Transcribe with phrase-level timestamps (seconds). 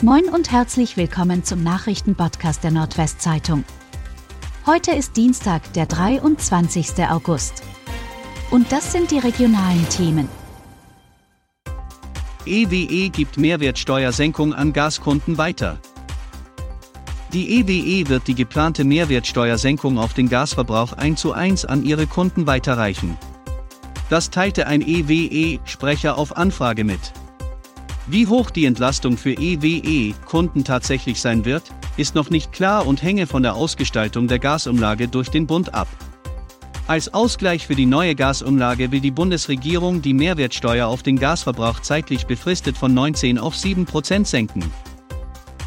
[0.00, 3.64] Moin und herzlich willkommen zum Nachrichtenpodcast der Nordwestzeitung.
[4.64, 7.04] Heute ist Dienstag, der 23.
[7.10, 7.64] August.
[8.52, 10.28] Und das sind die regionalen Themen.
[12.46, 15.80] EWE E gibt Mehrwertsteuersenkung an Gaskunden weiter.
[17.32, 22.46] Die EWE wird die geplante Mehrwertsteuersenkung auf den Gasverbrauch 1 zu 1 an ihre Kunden
[22.46, 23.18] weiterreichen.
[24.10, 27.00] Das teilte ein EWE-Sprecher auf Anfrage mit.
[28.10, 31.64] Wie hoch die Entlastung für EWE-Kunden tatsächlich sein wird,
[31.98, 35.88] ist noch nicht klar und hänge von der Ausgestaltung der Gasumlage durch den Bund ab.
[36.86, 42.26] Als Ausgleich für die neue Gasumlage will die Bundesregierung die Mehrwertsteuer auf den Gasverbrauch zeitlich
[42.26, 44.64] befristet von 19 auf 7 Prozent senken.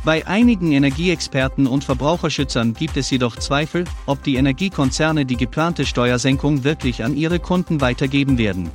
[0.04, 6.64] Bei einigen Energieexperten und Verbraucherschützern gibt es jedoch Zweifel, ob die Energiekonzerne die geplante Steuersenkung
[6.64, 8.72] wirklich an ihre Kunden weitergeben werden.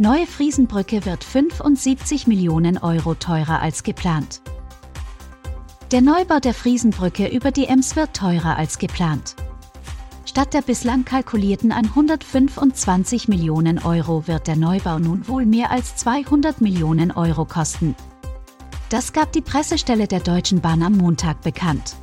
[0.00, 4.40] Neue Friesenbrücke wird 75 Millionen Euro teurer als geplant.
[5.90, 9.36] Der Neubau der Friesenbrücke über die Ems wird teurer als geplant.
[10.24, 16.62] Statt der bislang kalkulierten 125 Millionen Euro wird der Neubau nun wohl mehr als 200
[16.62, 17.94] Millionen Euro kosten.
[18.88, 21.94] Das gab die Pressestelle der Deutschen Bahn am Montag bekannt.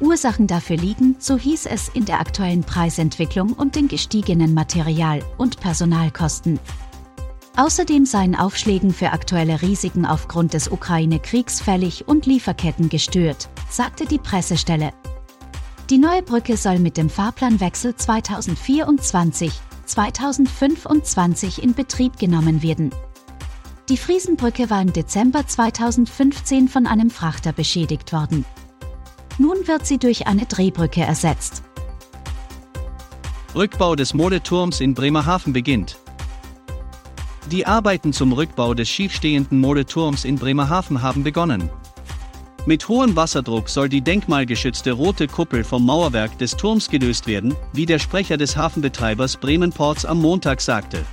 [0.00, 5.60] Ursachen dafür liegen, so hieß es, in der aktuellen Preisentwicklung und den gestiegenen Material- und
[5.60, 6.58] Personalkosten.
[7.56, 14.18] Außerdem seien Aufschlägen für aktuelle Risiken aufgrund des Ukraine-Kriegs fällig und Lieferketten gestört, sagte die
[14.18, 14.92] Pressestelle.
[15.88, 19.52] Die neue Brücke soll mit dem Fahrplanwechsel 2024,
[19.84, 22.90] 2025 in Betrieb genommen werden.
[23.88, 28.44] Die Friesenbrücke war im Dezember 2015 von einem Frachter beschädigt worden.
[29.38, 31.62] Nun wird sie durch eine Drehbrücke ersetzt.
[33.54, 35.98] Rückbau des Modeturms in Bremerhaven beginnt.
[37.50, 41.68] Die Arbeiten zum Rückbau des schiefstehenden Modeturms in Bremerhaven haben begonnen.
[42.64, 47.84] Mit hohem Wasserdruck soll die denkmalgeschützte rote Kuppel vom Mauerwerk des Turms gelöst werden, wie
[47.84, 51.04] der Sprecher des Hafenbetreibers Bremen Ports am Montag sagte.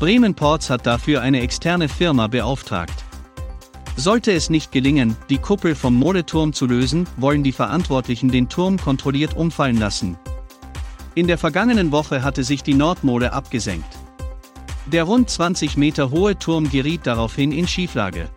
[0.00, 3.04] Bremen Ports hat dafür eine externe Firma beauftragt.
[3.96, 8.78] Sollte es nicht gelingen, die Kuppel vom Modeturm zu lösen, wollen die Verantwortlichen den Turm
[8.78, 10.16] kontrolliert umfallen lassen.
[11.14, 14.03] In der vergangenen Woche hatte sich die Nordmole abgesenkt.
[14.86, 18.28] Der rund 20 Meter hohe Turm geriet daraufhin in Schieflage.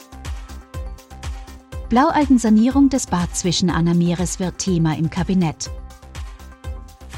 [1.89, 5.69] Blaualgensanierung des Bad zwischen Anna wird Thema im Kabinett.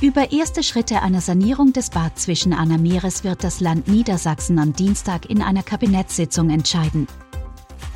[0.01, 5.29] Über erste Schritte einer Sanierung des Bad zwischen Anna wird das Land Niedersachsen am Dienstag
[5.29, 7.07] in einer Kabinettssitzung entscheiden.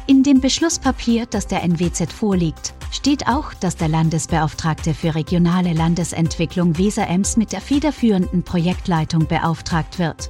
[0.06, 6.78] In dem Beschlusspapier, das der NWZ vorliegt, steht auch, dass der Landesbeauftragte für regionale Landesentwicklung
[6.78, 10.30] Weser-Ems mit der federführenden Projektleitung beauftragt wird.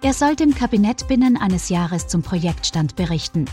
[0.00, 3.46] Er soll dem Kabinett binnen eines Jahres zum Projektstand berichten.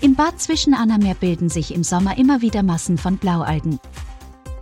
[0.00, 3.80] Im Bad zwischen Annameer bilden sich im Sommer immer wieder Massen von Blaualgen.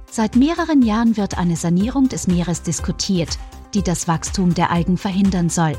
[0.08, 3.38] Seit mehreren Jahren wird eine Sanierung des Meeres diskutiert,
[3.74, 5.76] die das Wachstum der Algen verhindern soll.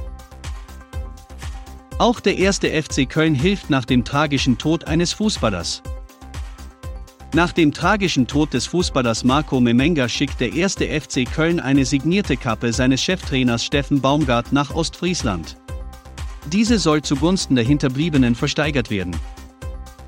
[1.98, 5.82] Auch der erste FC Köln hilft nach dem tragischen Tod eines Fußballers.
[7.36, 12.38] Nach dem tragischen Tod des Fußballers Marco Memenga schickt der erste FC Köln eine signierte
[12.38, 15.58] Kappe seines Cheftrainers Steffen Baumgart nach Ostfriesland.
[16.54, 19.18] Diese soll zugunsten der Hinterbliebenen versteigert werden.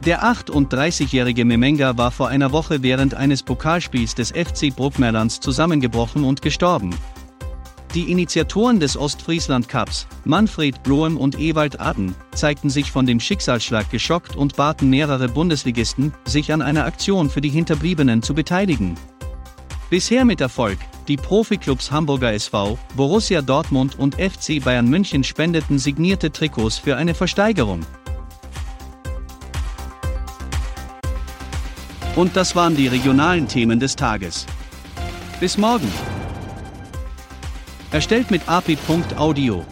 [0.05, 6.41] Der 38-jährige Memenga war vor einer Woche während eines Pokalspiels des FC Bruckmerlands zusammengebrochen und
[6.41, 6.95] gestorben.
[7.93, 13.89] Die Initiatoren des Ostfriesland Cups, Manfred Bloem und Ewald Aden, zeigten sich von dem Schicksalsschlag
[13.89, 18.95] geschockt und baten mehrere Bundesligisten, sich an einer Aktion für die Hinterbliebenen zu beteiligen.
[19.89, 20.77] Bisher mit Erfolg,
[21.07, 27.15] die Profiklubs Hamburger SV, Borussia Dortmund und FC Bayern München spendeten signierte Trikots für eine
[27.15, 27.85] Versteigerung.
[32.17, 34.45] Und das waren die regionalen Themen des Tages.
[35.39, 35.87] Bis morgen!
[37.97, 39.65] Erstellt mit api.audio.